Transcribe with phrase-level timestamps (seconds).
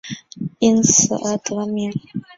[0.57, 1.93] 因此而得名。